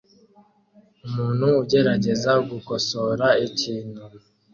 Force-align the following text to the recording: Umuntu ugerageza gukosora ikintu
Umuntu 1.05 1.47
ugerageza 1.61 2.31
gukosora 2.49 3.27
ikintu 3.47 4.01